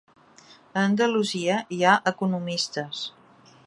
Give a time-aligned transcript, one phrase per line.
[0.79, 3.09] A Andalusia hi ha economistes.